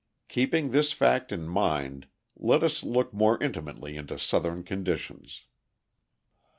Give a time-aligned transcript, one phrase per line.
[0.29, 5.45] Keeping this fact in mind, let us look more intimately into Southern conditions.